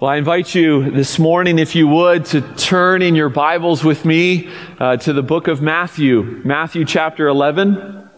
[0.00, 4.04] Well, I invite you this morning, if you would, to turn in your Bibles with
[4.04, 8.08] me uh, to the book of Matthew, Matthew chapter 11.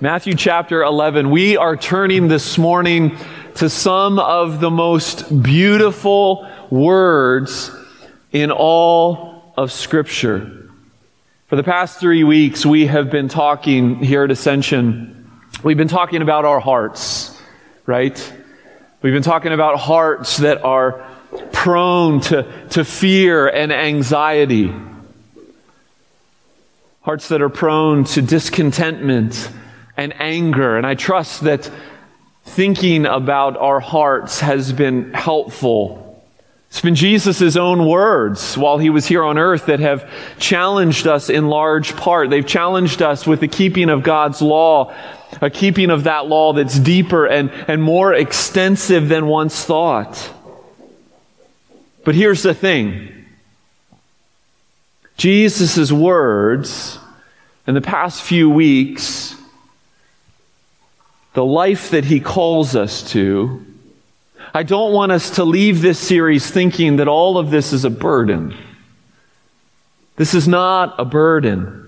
[0.00, 1.30] Matthew chapter 11.
[1.30, 3.16] We are turning this morning
[3.54, 7.70] to some of the most beautiful words
[8.32, 10.72] in all of Scripture.
[11.46, 15.30] For the past three weeks, we have been talking here at Ascension,
[15.62, 17.40] we've been talking about our hearts,
[17.86, 18.18] right?
[19.04, 21.06] We've been talking about hearts that are
[21.52, 24.72] prone to, to fear and anxiety.
[27.02, 29.50] Hearts that are prone to discontentment
[29.94, 30.78] and anger.
[30.78, 31.70] And I trust that
[32.44, 36.03] thinking about our hearts has been helpful
[36.74, 40.10] it's been Jesus' own words while he was here on earth that have
[40.40, 42.30] challenged us in large part.
[42.30, 44.92] They've challenged us with the keeping of God's law,
[45.40, 50.28] a keeping of that law that's deeper and, and more extensive than once thought.
[52.02, 53.24] But here's the thing
[55.16, 56.98] Jesus' words
[57.68, 59.36] in the past few weeks,
[61.34, 63.64] the life that he calls us to,
[64.56, 67.90] I don't want us to leave this series thinking that all of this is a
[67.90, 68.56] burden.
[70.14, 71.80] This is not a burden.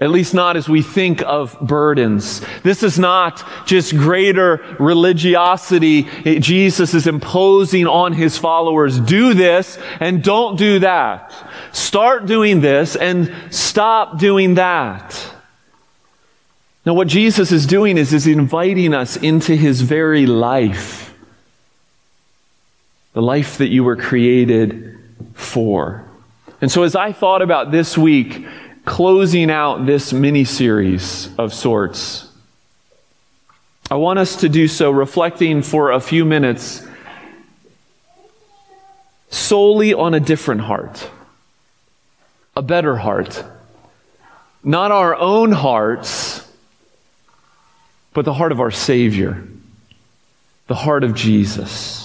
[0.00, 2.42] At least not as we think of burdens.
[2.62, 6.02] This is not just greater religiosity
[6.38, 9.00] Jesus is imposing on his followers.
[9.00, 11.32] Do this and don't do that.
[11.72, 15.34] Start doing this and stop doing that.
[16.86, 21.03] Now what Jesus is doing is, is inviting us into his very life
[23.14, 24.98] the life that you were created
[25.32, 26.04] for.
[26.60, 28.46] And so, as I thought about this week,
[28.84, 32.28] closing out this mini series of sorts,
[33.90, 36.86] I want us to do so reflecting for a few minutes
[39.30, 41.08] solely on a different heart,
[42.56, 43.42] a better heart.
[44.62, 46.50] Not our own hearts,
[48.14, 49.46] but the heart of our Savior,
[50.68, 52.03] the heart of Jesus.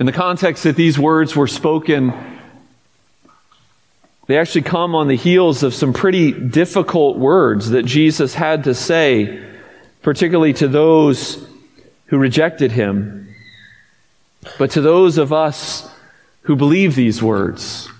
[0.00, 2.14] In the context that these words were spoken,
[4.28, 8.74] they actually come on the heels of some pretty difficult words that Jesus had to
[8.74, 9.44] say,
[10.00, 11.46] particularly to those
[12.06, 13.34] who rejected him.
[14.58, 15.86] But to those of us
[16.42, 17.90] who believe these words,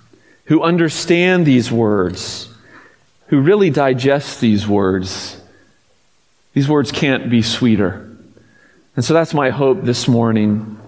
[0.45, 2.49] who understand these words,
[3.27, 5.39] who really digest these words,
[6.55, 8.09] these words can't be sweeter.
[8.97, 10.79] And so that's my hope this morning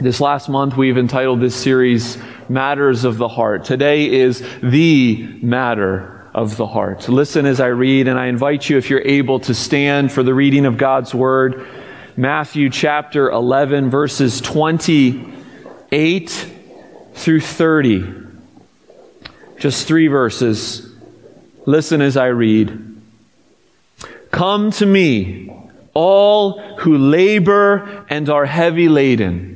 [0.00, 2.18] this last month, we've entitled this series
[2.50, 3.64] Matters of the Heart.
[3.64, 7.08] Today is the matter of the heart.
[7.08, 10.34] Listen as I read, and I invite you, if you're able, to stand for the
[10.34, 11.66] reading of God's Word.
[12.14, 16.46] Matthew chapter 11, verses 28
[17.14, 18.04] through 30.
[19.58, 20.94] Just three verses.
[21.64, 23.00] Listen as I read.
[24.30, 25.50] Come to me,
[25.94, 29.55] all who labor and are heavy laden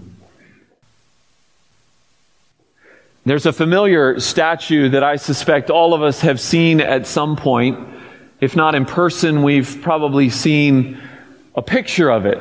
[3.23, 7.77] There's a familiar statue that I suspect all of us have seen at some point.
[8.39, 10.99] If not in person, we've probably seen
[11.53, 12.39] a picture of it.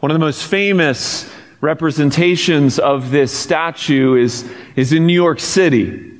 [0.00, 4.46] One of the most famous representations of this statue is,
[4.76, 6.12] is in New York City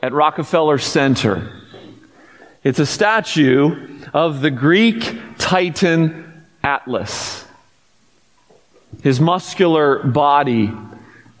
[0.00, 1.50] at Rockefeller Center.
[2.62, 7.44] It's a statue of the Greek titan Atlas.
[9.02, 10.72] His muscular body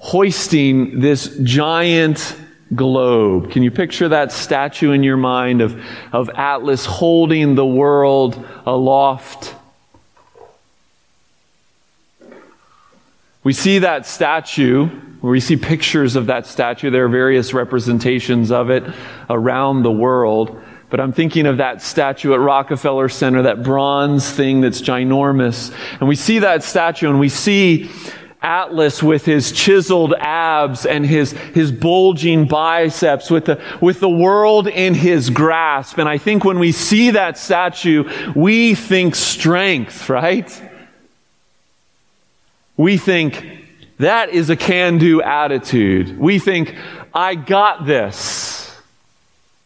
[0.06, 2.36] hoisting this giant
[2.76, 3.50] globe.
[3.50, 5.82] Can you picture that statue in your mind of,
[6.12, 9.56] of Atlas holding the world aloft?
[13.42, 14.88] We see that statue,
[15.22, 16.90] we see pictures of that statue.
[16.90, 18.84] There are various representations of it
[19.28, 20.62] around the world.
[20.88, 25.74] But I'm thinking of that statue at Rockefeller Center, that bronze thing that's ginormous.
[25.98, 27.90] And we see that statue and we see
[28.46, 34.68] Atlas with his chiseled abs and his, his bulging biceps, with the, with the world
[34.68, 35.98] in his grasp.
[35.98, 40.62] And I think when we see that statue, we think strength, right?
[42.76, 43.64] We think
[43.98, 46.16] that is a can do attitude.
[46.16, 46.72] We think,
[47.12, 48.72] I got this.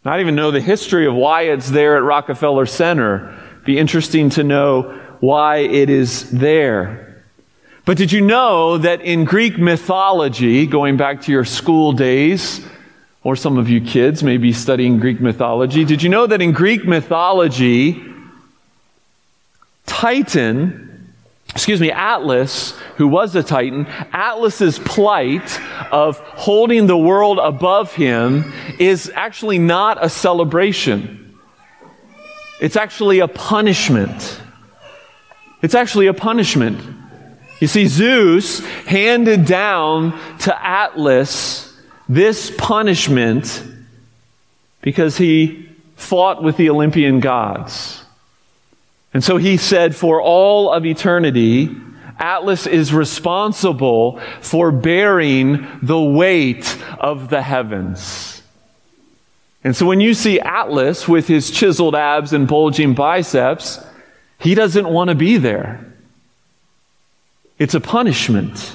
[0.07, 3.39] Not even know the history of why it's there at Rockefeller Center.
[3.67, 7.10] Be interesting to know why it is there.
[7.91, 12.65] But did you know that in Greek mythology, going back to your school days,
[13.25, 16.53] or some of you kids may be studying Greek mythology, did you know that in
[16.53, 18.01] Greek mythology,
[19.87, 21.13] Titan,
[21.49, 25.61] excuse me, Atlas, who was a Titan, Atlas's plight
[25.91, 31.37] of holding the world above him is actually not a celebration.
[32.61, 34.41] It's actually a punishment.
[35.61, 37.00] It's actually a punishment.
[37.61, 41.79] You see, Zeus handed down to Atlas
[42.09, 43.63] this punishment
[44.81, 48.03] because he fought with the Olympian gods.
[49.13, 51.77] And so he said, for all of eternity,
[52.19, 58.43] Atlas is responsible for bearing the weight of the heavens.
[59.63, 63.85] And so when you see Atlas with his chiseled abs and bulging biceps,
[64.39, 65.90] he doesn't want to be there.
[67.61, 68.75] It's a punishment.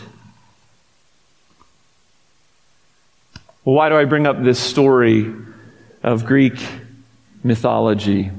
[3.64, 5.34] Well, why do I bring up this story
[6.04, 6.54] of Greek
[7.44, 8.30] mythology?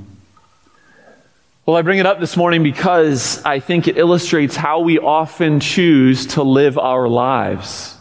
[1.67, 5.59] Well, I bring it up this morning because I think it illustrates how we often
[5.59, 7.97] choose to live our lives.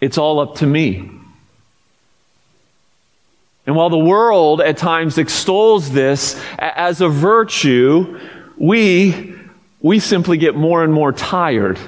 [0.00, 1.10] It's all up to me.
[3.66, 8.20] And while the world at times extols this as a virtue,
[8.56, 9.34] we,
[9.80, 11.78] we simply get more and more tired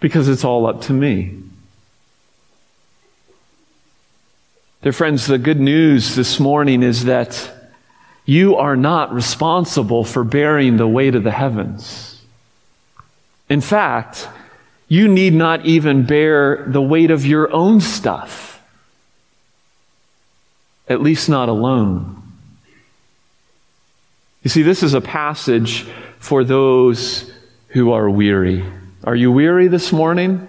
[0.00, 1.42] because it's all up to me.
[4.82, 7.50] Dear friends, the good news this morning is that
[8.24, 12.22] you are not responsible for bearing the weight of the heavens.
[13.48, 14.28] In fact,
[14.88, 18.62] you need not even bear the weight of your own stuff,
[20.88, 22.22] at least not alone.
[24.46, 25.82] You see, this is a passage
[26.20, 27.28] for those
[27.70, 28.64] who are weary.
[29.02, 30.46] Are you weary this morning?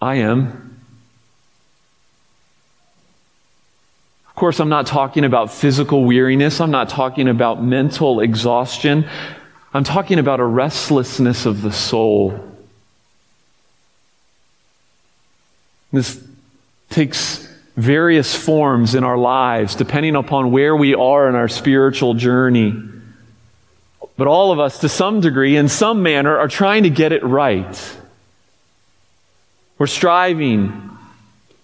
[0.00, 0.78] I am.
[4.28, 6.60] Of course, I'm not talking about physical weariness.
[6.60, 9.10] I'm not talking about mental exhaustion.
[9.74, 12.38] I'm talking about a restlessness of the soul.
[15.92, 16.24] This
[16.88, 17.47] takes
[17.78, 22.74] various forms in our lives, depending upon where we are in our spiritual journey.
[24.16, 27.22] But all of us, to some degree, in some manner, are trying to get it
[27.22, 27.96] right.
[29.78, 30.90] We're striving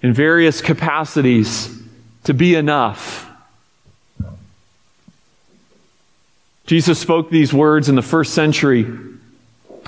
[0.03, 1.83] in various capacities
[2.23, 3.29] to be enough.
[6.67, 8.87] Jesus spoke these words in the first century,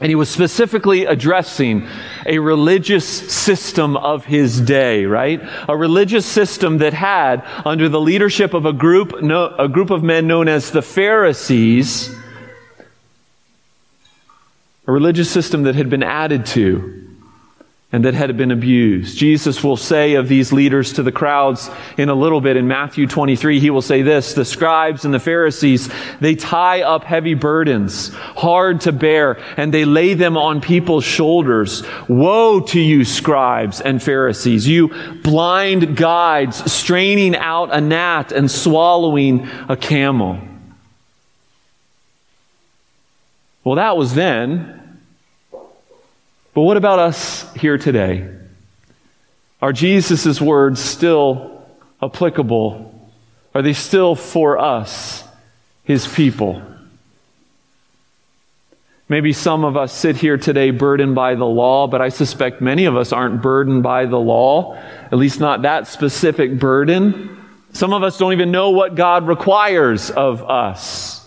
[0.00, 1.88] and he was specifically addressing
[2.26, 5.40] a religious system of his day, right?
[5.69, 10.26] A religious system that had, under the leadership of a group, a group of men
[10.26, 12.14] known as the Pharisees,
[14.87, 17.06] a religious system that had been added to
[17.92, 19.16] and that had been abused.
[19.16, 23.06] Jesus will say of these leaders to the crowds in a little bit in Matthew
[23.06, 25.88] 23, he will say this, the scribes and the Pharisees,
[26.20, 31.84] they tie up heavy burdens, hard to bear, and they lay them on people's shoulders.
[32.08, 34.88] Woe to you, scribes and Pharisees, you
[35.22, 40.40] blind guides, straining out a gnat and swallowing a camel.
[43.62, 44.85] Well, that was then.
[46.56, 48.27] But what about us here today?
[49.60, 51.63] Are Jesus' words still
[52.03, 53.10] applicable?
[53.55, 55.22] Are they still for us,
[55.84, 56.63] his people?
[59.06, 62.86] Maybe some of us sit here today burdened by the law, but I suspect many
[62.86, 64.77] of us aren't burdened by the law,
[65.13, 67.36] at least not that specific burden.
[67.75, 71.25] Some of us don't even know what God requires of us.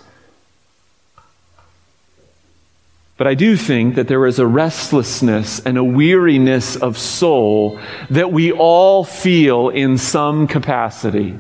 [3.20, 7.78] But I do think that there is a restlessness and a weariness of soul
[8.10, 11.38] that we all feel in some capacity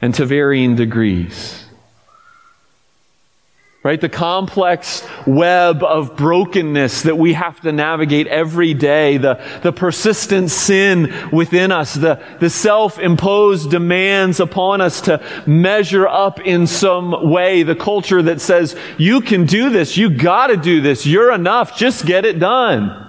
[0.00, 1.59] and to varying degrees
[3.82, 4.00] right?
[4.00, 10.50] The complex web of brokenness that we have to navigate every day, the, the persistent
[10.50, 17.62] sin within us, the, the self-imposed demands upon us to measure up in some way,
[17.62, 22.04] the culture that says, you can do this, you gotta do this, you're enough, just
[22.04, 23.06] get it done.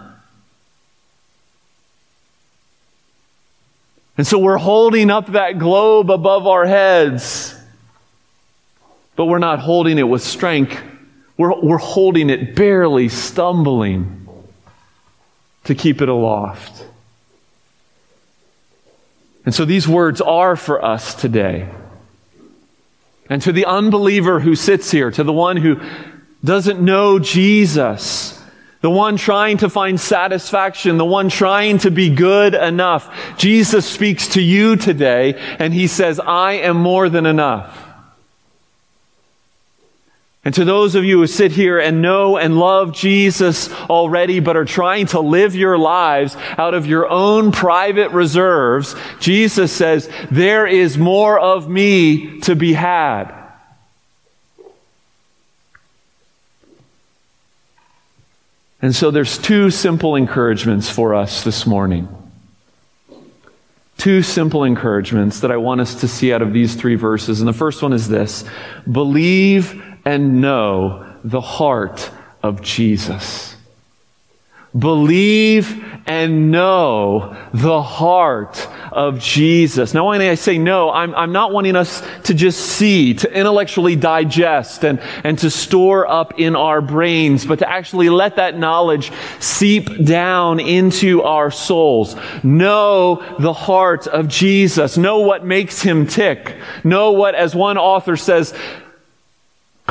[4.18, 7.61] And so we're holding up that globe above our heads
[9.16, 10.80] but we're not holding it with strength.
[11.38, 14.28] We're, we're holding it barely, stumbling
[15.66, 16.86] to keep it aloft.
[19.46, 21.68] And so these words are for us today.
[23.30, 25.80] And to the unbeliever who sits here, to the one who
[26.44, 28.42] doesn't know Jesus,
[28.82, 34.30] the one trying to find satisfaction, the one trying to be good enough, Jesus speaks
[34.30, 37.91] to you today and he says, I am more than enough.
[40.44, 44.58] And to those of you who sit here and know and love Jesus already, but
[44.58, 50.66] are trying to live your lives out of your own private reserves, Jesus says, there
[50.66, 53.32] is more of me to be had.
[58.82, 62.08] And so there's two simple encouragements for us this morning.
[64.00, 67.42] Two simple encouragements that I want us to see out of these three verses.
[67.42, 68.44] And the first one is this
[68.92, 72.12] believe and know the heart
[72.44, 73.56] of Jesus.
[74.78, 79.94] Believe and know the heart of Jesus.
[79.94, 83.98] Now, when I say know, I'm, I'm not wanting us to just see, to intellectually
[83.98, 89.12] digest and, and to store up in our brains, but to actually let that knowledge
[89.42, 92.16] seep down into our souls.
[92.42, 94.98] Know the heart of Jesus.
[94.98, 96.56] Know what makes him tick.
[96.86, 98.54] Know what, as one author says,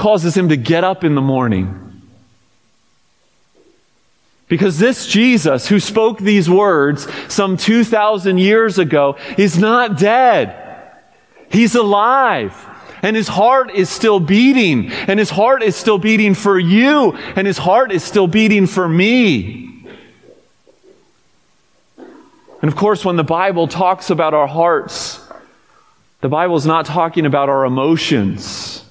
[0.00, 1.76] causes him to get up in the morning.
[4.48, 10.56] Because this Jesus who spoke these words some 2,000 years ago is not dead.
[11.50, 12.52] He's alive.
[13.02, 14.90] And his heart is still beating.
[14.90, 17.12] And his heart is still beating for you.
[17.36, 19.86] And his heart is still beating for me.
[22.62, 25.20] And of course, when the Bible talks about our hearts,
[26.22, 28.84] the Bible is not talking about our emotions.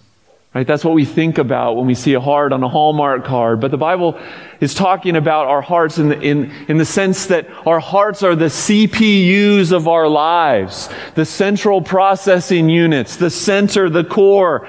[0.54, 0.66] Right?
[0.66, 3.60] That's what we think about when we see a heart on a Hallmark card.
[3.60, 4.20] But the Bible
[4.60, 8.36] is talking about our hearts in the, in, in the sense that our hearts are
[8.36, 14.68] the CPUs of our lives, the central processing units, the center, the core.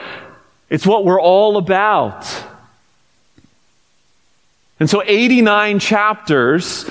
[0.69, 2.27] It's what we're all about.
[4.79, 6.91] And so 89 chapters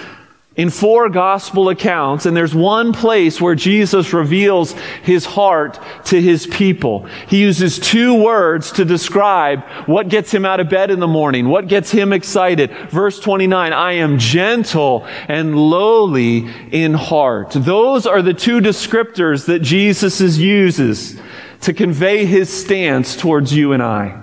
[0.60, 4.74] in four gospel accounts, and there's one place where Jesus reveals
[5.04, 7.06] his heart to his people.
[7.30, 11.48] He uses two words to describe what gets him out of bed in the morning,
[11.48, 12.72] what gets him excited.
[12.90, 17.52] Verse 29, I am gentle and lowly in heart.
[17.52, 21.18] Those are the two descriptors that Jesus uses
[21.62, 24.22] to convey his stance towards you and I.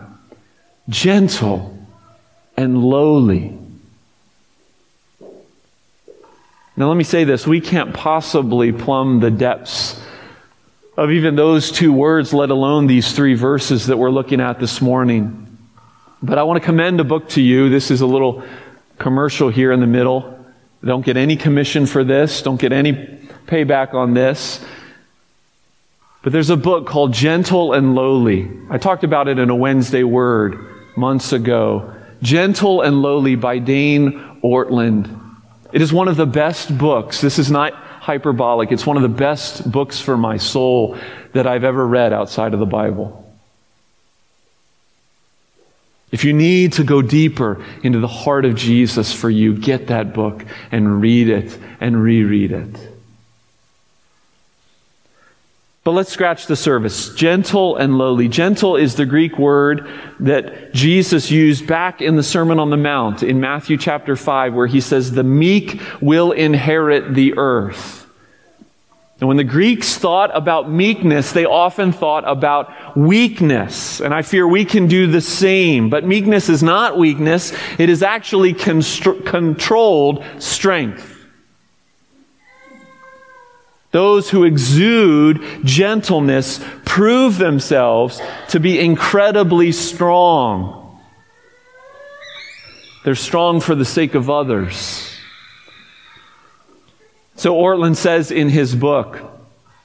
[0.86, 1.78] Gentle
[2.58, 3.56] and lowly.
[6.76, 10.00] Now, let me say this we can't possibly plumb the depths
[10.96, 14.80] of even those two words, let alone these three verses that we're looking at this
[14.80, 15.58] morning.
[16.22, 17.68] But I want to commend a book to you.
[17.68, 18.42] This is a little
[18.98, 20.44] commercial here in the middle.
[20.84, 22.94] Don't get any commission for this, don't get any
[23.46, 24.64] payback on this.
[26.22, 28.50] But there's a book called Gentle and Lowly.
[28.68, 30.58] I talked about it in a Wednesday word
[30.96, 31.94] months ago.
[32.22, 35.25] Gentle and Lowly by Dane Ortlund.
[35.76, 37.20] It is one of the best books.
[37.20, 38.72] This is not hyperbolic.
[38.72, 40.96] It's one of the best books for my soul
[41.34, 43.30] that I've ever read outside of the Bible.
[46.10, 50.14] If you need to go deeper into the heart of Jesus for you, get that
[50.14, 52.95] book and read it and reread it.
[55.86, 57.14] But let's scratch the surface.
[57.14, 58.26] Gentle and lowly.
[58.26, 59.88] Gentle is the Greek word
[60.18, 64.66] that Jesus used back in the Sermon on the Mount in Matthew chapter 5, where
[64.66, 68.04] he says, The meek will inherit the earth.
[69.20, 74.00] And when the Greeks thought about meekness, they often thought about weakness.
[74.00, 75.88] And I fear we can do the same.
[75.88, 81.15] But meekness is not weakness, it is actually constr- controlled strength.
[83.96, 91.00] Those who exude gentleness prove themselves to be incredibly strong.
[93.06, 95.16] They're strong for the sake of others.
[97.36, 99.18] So Ortlund says in his book,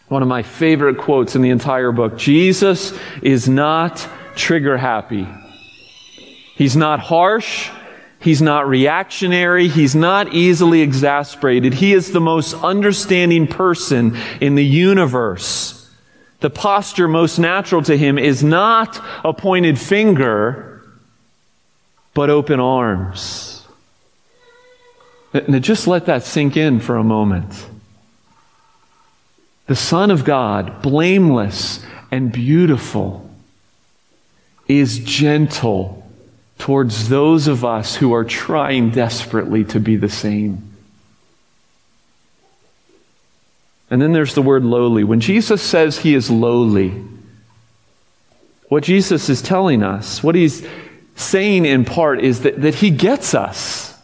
[0.09, 5.25] one of my favorite quotes in the entire book Jesus is not trigger happy.
[6.55, 7.69] He's not harsh.
[8.21, 9.67] He's not reactionary.
[9.67, 11.73] He's not easily exasperated.
[11.73, 15.89] He is the most understanding person in the universe.
[16.39, 20.83] The posture most natural to him is not a pointed finger,
[22.13, 23.65] but open arms.
[25.33, 27.65] Now just let that sink in for a moment.
[29.65, 33.29] The Son of God, blameless and beautiful,
[34.67, 36.00] is gentle
[36.61, 40.71] towards those of us who are trying desperately to be the same.
[43.89, 45.03] And then there's the word lowly.
[45.03, 47.03] When Jesus says he is lowly,
[48.69, 50.63] what Jesus is telling us, what he's
[51.15, 53.97] saying in part, is that, that he gets us.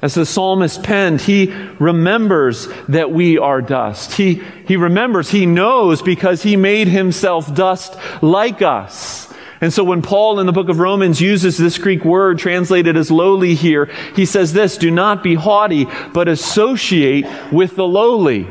[0.00, 4.12] As the psalmist penned, he remembers that we are dust.
[4.12, 9.30] He, he remembers, he knows because he made himself dust like us.
[9.60, 13.10] And so when Paul in the book of Romans uses this Greek word translated as
[13.10, 18.48] lowly here, he says this, do not be haughty, but associate with the lowly.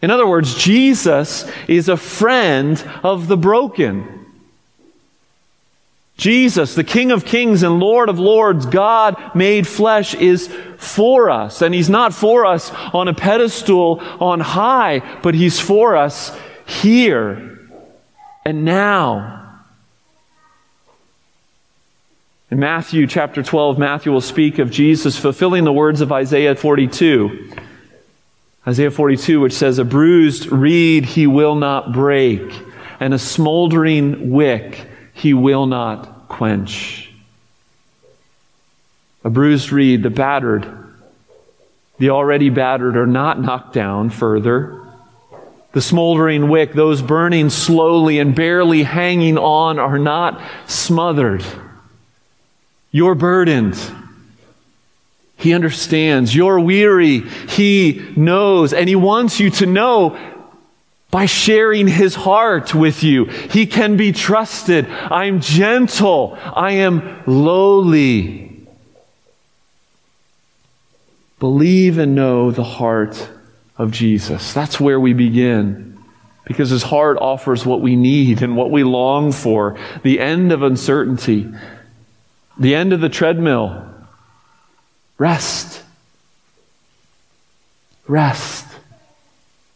[0.00, 4.12] In other words, Jesus is a friend of the broken.
[6.16, 11.60] Jesus, the King of Kings and Lord of Lords, God made flesh, is for us.
[11.60, 17.55] And He's not for us on a pedestal on high, but He's for us here
[18.46, 19.42] and now.
[22.48, 27.52] In Matthew chapter 12, Matthew will speak of Jesus fulfilling the words of Isaiah 42.
[28.64, 32.40] Isaiah 42, which says, A bruised reed he will not break,
[33.00, 37.10] and a smoldering wick he will not quench.
[39.24, 40.72] A bruised reed, the battered,
[41.98, 44.85] the already battered are not knocked down further.
[45.76, 51.44] The smoldering wick, those burning slowly and barely hanging on, are not smothered.
[52.90, 53.78] You're burdened.
[55.36, 56.34] He understands.
[56.34, 57.20] You're weary.
[57.20, 58.72] He knows.
[58.72, 60.18] And He wants you to know
[61.10, 63.26] by sharing his heart with you.
[63.26, 64.88] He can be trusted.
[64.88, 66.38] I'm gentle.
[66.42, 68.66] I am lowly.
[71.38, 73.28] Believe and know the heart
[73.78, 74.52] of Jesus.
[74.52, 75.98] That's where we begin.
[76.44, 80.62] Because his heart offers what we need and what we long for the end of
[80.62, 81.52] uncertainty,
[82.58, 83.84] the end of the treadmill.
[85.18, 85.82] Rest.
[88.06, 88.66] Rest.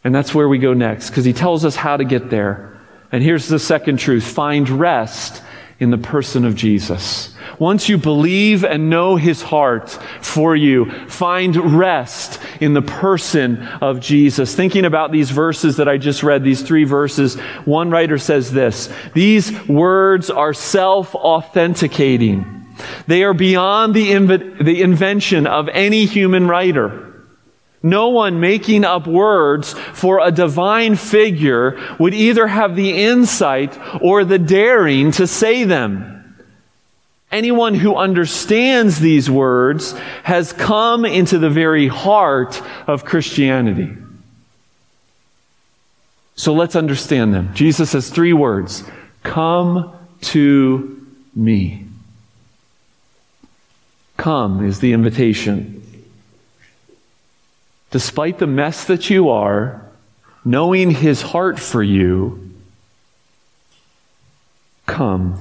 [0.05, 2.79] And that's where we go next, because he tells us how to get there.
[3.13, 5.43] And here's the second truth find rest
[5.81, 7.35] in the person of Jesus.
[7.59, 9.91] Once you believe and know his heart
[10.21, 14.55] for you, find rest in the person of Jesus.
[14.55, 18.93] Thinking about these verses that I just read, these three verses, one writer says this
[19.15, 22.57] These words are self authenticating.
[23.07, 27.10] They are beyond the, inv- the invention of any human writer.
[27.83, 34.25] No one making up words for a divine figure would either have the insight or
[34.25, 36.17] the daring to say them.
[37.33, 39.93] Anyone who understands these words
[40.25, 43.97] has come into the very heart of Christianity.
[46.35, 47.55] So let's understand them.
[47.55, 48.85] Jesus has three words
[49.23, 51.87] Come to me.
[54.17, 55.83] Come is the invitation.
[57.91, 59.85] Despite the mess that you are,
[60.45, 62.53] knowing his heart for you,
[64.87, 65.39] come.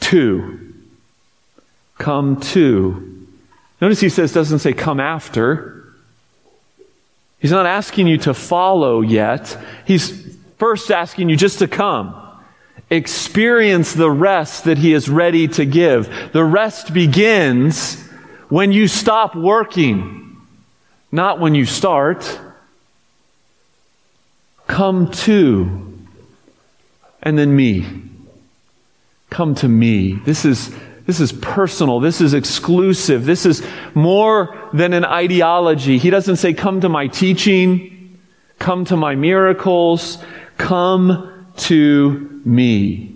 [0.00, 0.74] To.
[1.98, 3.26] Come to.
[3.80, 5.84] Notice he says, doesn't say come after.
[7.38, 9.58] He's not asking you to follow yet.
[9.84, 12.18] He's first asking you just to come
[12.92, 16.32] experience the rest that He is ready to give.
[16.32, 18.08] The rest begins
[18.52, 20.36] when you stop working,
[21.10, 22.38] not when you start.
[24.66, 25.96] Come to,
[27.22, 27.86] and then me.
[29.30, 30.20] Come to me.
[30.26, 30.70] This is
[31.06, 31.98] this is personal.
[31.98, 33.24] This is exclusive.
[33.24, 35.96] This is more than an ideology.
[35.96, 38.18] He doesn't say, Come to my teaching,
[38.58, 40.18] come to my miracles,
[40.58, 43.11] come to me.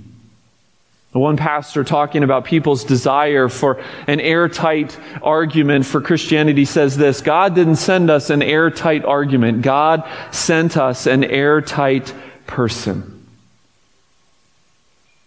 [1.19, 7.55] One pastor talking about people's desire for an airtight argument for Christianity says this God
[7.55, 12.13] didn't send us an airtight argument, God sent us an airtight
[12.47, 13.13] person.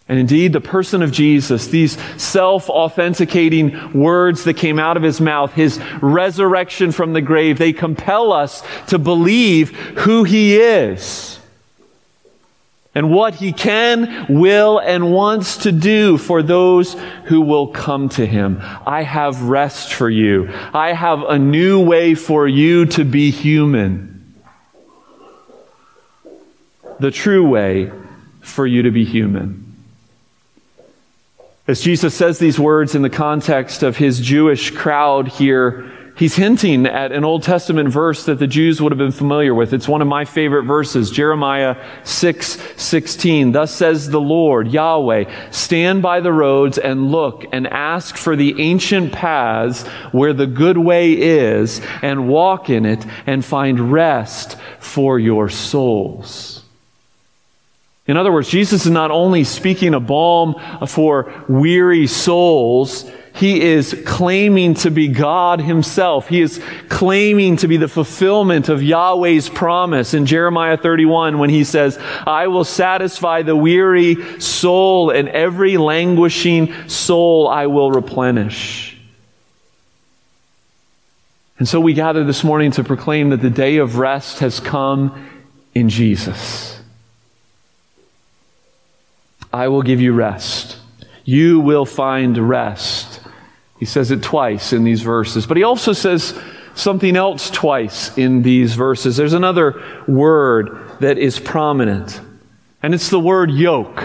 [0.07, 5.21] And indeed, the person of Jesus, these self authenticating words that came out of his
[5.21, 11.38] mouth, his resurrection from the grave, they compel us to believe who he is
[12.95, 18.25] and what he can, will, and wants to do for those who will come to
[18.25, 18.59] him.
[18.85, 20.49] I have rest for you.
[20.73, 24.35] I have a new way for you to be human.
[26.99, 27.91] The true way
[28.41, 29.65] for you to be human.
[31.67, 36.85] As Jesus says these words in the context of his Jewish crowd here, He's hinting
[36.85, 39.71] at an Old Testament verse that the Jews would have been familiar with.
[39.71, 43.53] It's one of my favorite verses, Jeremiah 6, 16.
[43.53, 48.61] Thus says the Lord, Yahweh, stand by the roads and look and ask for the
[48.61, 55.17] ancient paths where the good way is and walk in it and find rest for
[55.17, 56.65] your souls.
[58.07, 60.55] In other words, Jesus is not only speaking a balm
[60.85, 66.27] for weary souls, he is claiming to be God himself.
[66.27, 71.63] He is claiming to be the fulfillment of Yahweh's promise in Jeremiah 31 when he
[71.63, 71.97] says,
[72.27, 78.97] I will satisfy the weary soul and every languishing soul I will replenish.
[81.59, 85.29] And so we gather this morning to proclaim that the day of rest has come
[85.73, 86.77] in Jesus.
[89.53, 90.75] I will give you rest.
[91.23, 92.98] You will find rest.
[93.79, 96.37] He says it twice in these verses, but he also says
[96.75, 99.15] something else twice in these verses.
[99.15, 102.19] There's another word that is prominent,
[102.83, 104.03] and it's the word yoke.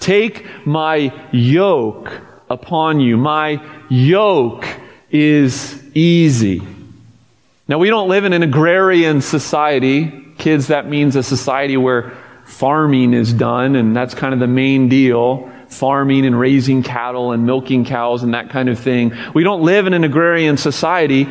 [0.00, 2.10] Take my yoke
[2.50, 3.16] upon you.
[3.16, 4.66] My yoke
[5.10, 6.62] is easy.
[7.68, 10.24] Now, we don't live in an agrarian society.
[10.38, 14.88] Kids, that means a society where farming is done, and that's kind of the main
[14.88, 19.12] deal farming and raising cattle and milking cows and that kind of thing.
[19.34, 21.28] We don't live in an agrarian society.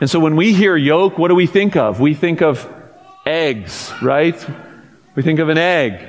[0.00, 2.00] And so when we hear yoke, what do we think of?
[2.00, 2.66] We think of
[3.26, 4.36] eggs, right?
[5.14, 6.06] We think of an egg.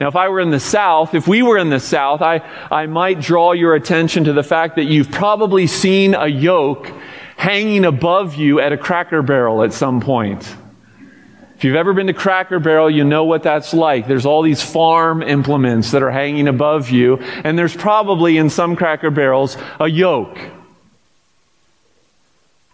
[0.00, 2.38] Now, if I were in the South, if we were in the South, I,
[2.70, 6.90] I might draw your attention to the fact that you've probably seen a yoke
[7.36, 10.56] hanging above you at a cracker barrel at some point.
[11.64, 14.06] If you've ever been to Cracker Barrel, you know what that's like.
[14.06, 18.76] There's all these farm implements that are hanging above you, and there's probably in some
[18.76, 20.38] Cracker Barrels a yoke.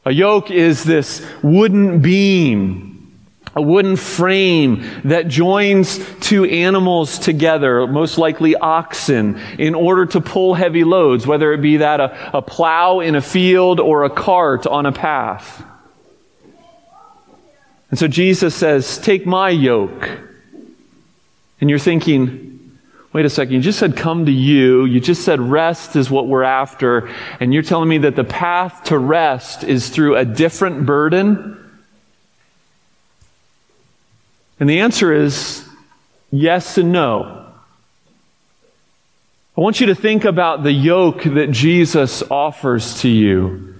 [0.04, 3.16] A yoke is this wooden beam,
[3.54, 10.54] a wooden frame that joins two animals together, most likely oxen, in order to pull
[10.54, 14.66] heavy loads, whether it be that a, a plow in a field or a cart
[14.66, 15.64] on a path.
[17.90, 20.08] And so Jesus says, Take my yoke.
[21.60, 22.50] And you're thinking,
[23.12, 24.84] wait a second, you just said come to you.
[24.84, 27.10] You just said rest is what we're after.
[27.38, 31.56] And you're telling me that the path to rest is through a different burden?
[34.58, 35.66] And the answer is
[36.30, 37.46] yes and no.
[39.56, 43.74] I want you to think about the yoke that Jesus offers to you,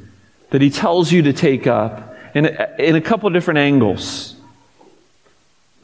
[0.51, 4.35] that he tells you to take up in a, in a couple different angles,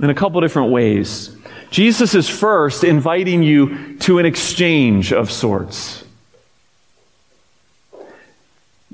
[0.01, 1.35] in a couple different ways.
[1.71, 6.05] Jesus is first inviting you to an exchange of sorts.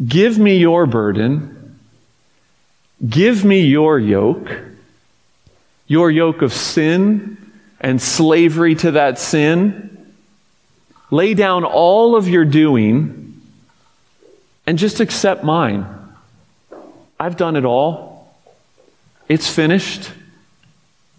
[0.04, 1.78] Give me your burden.
[3.06, 4.50] Give me your yoke,
[5.86, 7.36] your yoke of sin
[7.80, 10.14] and slavery to that sin.
[11.10, 13.42] Lay down all of your doing
[14.66, 15.84] and just accept mine.
[17.22, 18.34] I've done it all.
[19.28, 20.10] It's finished.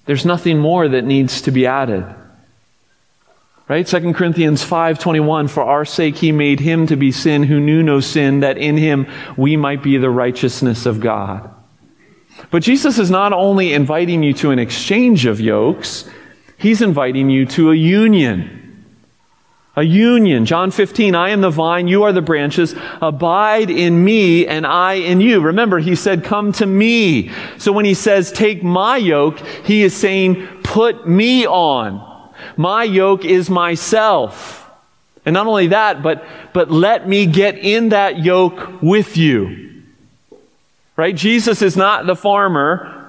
[0.06, 2.04] There's nothing more that needs to be added.
[3.70, 3.88] Right?
[3.88, 8.02] 2 Corinthians 5:21 for our sake he made him to be sin who knew no
[8.02, 11.50] sin that in him we might be the righteousness of God.
[12.52, 16.04] But Jesus is not only inviting you to an exchange of yokes,
[16.58, 18.60] he's inviting you to a union.
[19.75, 20.45] A union.
[20.45, 22.75] John 15, I am the vine, you are the branches.
[23.01, 25.41] Abide in me and I in you.
[25.41, 27.31] Remember, he said, come to me.
[27.57, 32.31] So when he says, take my yoke, he is saying, put me on.
[32.55, 34.69] My yoke is myself.
[35.25, 39.81] And not only that, but, but let me get in that yoke with you.
[40.95, 41.15] Right?
[41.15, 43.03] Jesus is not the farmer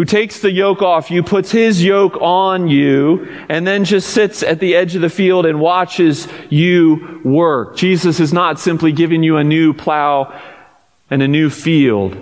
[0.00, 4.42] who takes the yoke off you, puts his yoke on you, and then just sits
[4.42, 7.76] at the edge of the field and watches you work.
[7.76, 10.34] Jesus is not simply giving you a new plow
[11.10, 12.16] and a new field.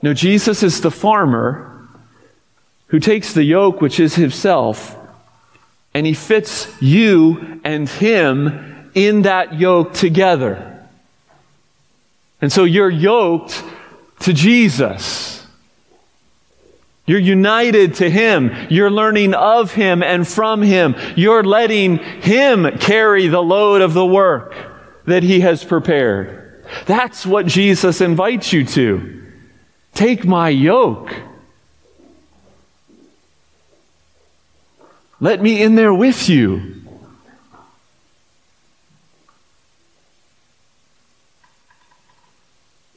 [0.00, 1.88] No, Jesus is the farmer
[2.86, 4.96] who takes the yoke, which is himself,
[5.92, 10.86] and he fits you and him in that yoke together.
[12.40, 13.60] And so you're yoked
[14.20, 15.36] to Jesus.
[17.06, 18.50] You're united to Him.
[18.68, 20.96] You're learning of Him and from Him.
[21.14, 24.54] You're letting Him carry the load of the work
[25.06, 26.64] that He has prepared.
[26.86, 29.22] That's what Jesus invites you to.
[29.94, 31.14] Take my yoke.
[35.20, 36.74] Let me in there with you.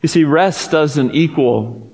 [0.01, 1.88] You see, rest doesn't equal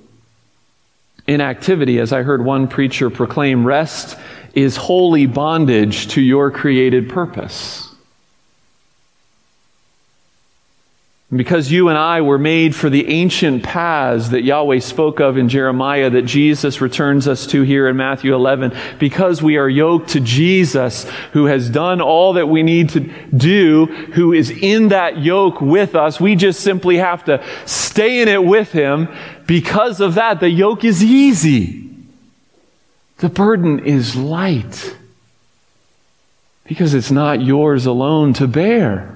[1.27, 1.99] inactivity.
[1.99, 4.17] As I heard one preacher proclaim, rest
[4.53, 7.84] is holy bondage to your created purpose.
[11.35, 15.49] Because you and I were made for the ancient paths that Yahweh spoke of in
[15.49, 20.19] Jeremiah, that Jesus returns us to here in Matthew 11, because we are yoked to
[20.19, 22.99] Jesus, who has done all that we need to
[23.35, 28.27] do, who is in that yoke with us, we just simply have to stay in
[28.27, 29.07] it with Him.
[29.47, 31.89] Because of that, the yoke is easy.
[33.17, 34.95] The burden is light.
[36.65, 39.14] Because it's not yours alone to bear.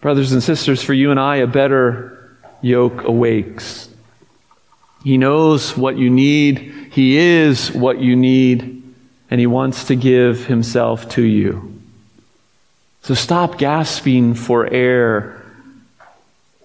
[0.00, 3.88] Brothers and sisters, for you and I, a better yoke awakes.
[5.04, 8.82] He knows what you need, He is what you need,
[9.30, 11.80] and He wants to give Himself to you.
[13.02, 15.42] So stop gasping for air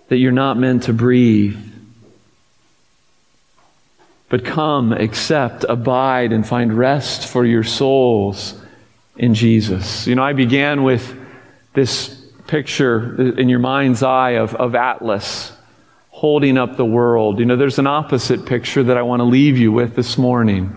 [0.09, 1.57] that you're not meant to breathe.
[4.29, 8.59] But come, accept, abide, and find rest for your souls
[9.15, 10.07] in Jesus.
[10.07, 11.15] You know, I began with
[11.73, 15.51] this picture in your mind's eye of, of Atlas
[16.09, 17.39] holding up the world.
[17.39, 20.73] You know, there's an opposite picture that I want to leave you with this morning.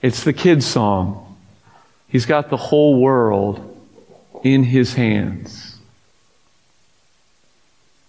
[0.00, 1.36] It's the kid's song.
[2.08, 3.70] He's got the whole world
[4.42, 5.78] in his hands.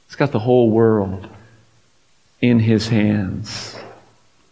[0.07, 1.27] He's got the whole world
[2.39, 3.75] in his hands.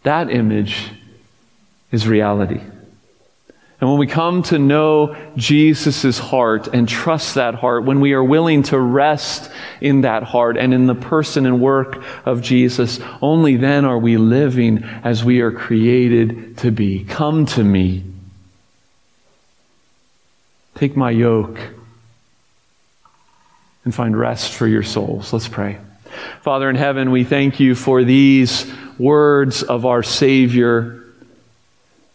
[0.02, 0.90] That image
[1.90, 2.60] is reality.
[3.84, 8.24] And when we come to know Jesus' heart and trust that heart, when we are
[8.24, 13.56] willing to rest in that heart and in the person and work of Jesus, only
[13.56, 17.04] then are we living as we are created to be.
[17.04, 18.04] Come to me.
[20.76, 21.58] Take my yoke
[23.84, 25.30] and find rest for your souls.
[25.30, 25.76] Let's pray.
[26.40, 28.64] Father in heaven, we thank you for these
[28.98, 31.03] words of our Savior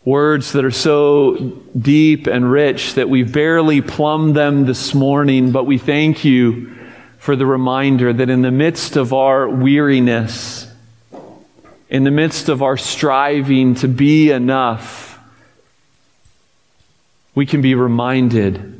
[0.06, 1.36] Words that are so
[1.78, 6.76] deep and rich that we've barely plumbed them this morning, but we thank you
[7.18, 10.72] for the reminder that in the midst of our weariness,
[11.90, 15.20] in the midst of our striving to be enough,
[17.36, 18.80] we can be reminded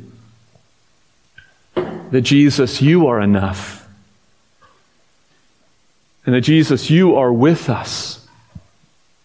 [2.10, 3.88] that Jesus, you are enough.
[6.26, 8.26] And that Jesus, you are with us.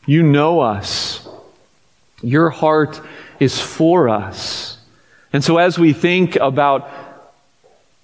[0.05, 1.24] You know us.
[2.21, 3.01] Your heart
[3.39, 4.77] is for us.
[5.33, 6.89] And so as we think about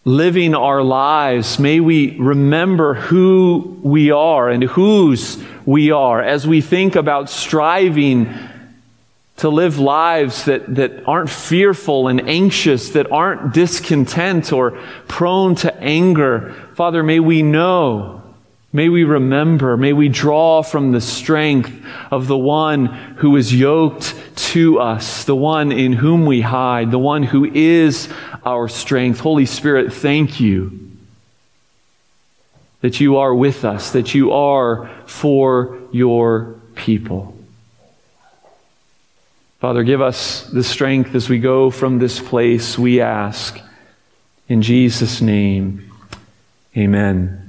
[0.03, 6.61] living our lives, may we remember who we are and whose we are as we
[6.61, 8.33] think about striving
[9.37, 14.71] to live lives that, that aren't fearful and anxious, that aren't discontent or
[15.07, 16.53] prone to anger.
[16.75, 18.20] Father, may we know
[18.73, 21.73] May we remember, may we draw from the strength
[22.09, 26.99] of the one who is yoked to us, the one in whom we hide, the
[26.99, 28.07] one who is
[28.45, 29.19] our strength.
[29.19, 30.89] Holy Spirit, thank you
[32.79, 37.35] that you are with us, that you are for your people.
[39.59, 43.59] Father, give us the strength as we go from this place, we ask.
[44.47, 45.91] In Jesus' name,
[46.75, 47.40] amen.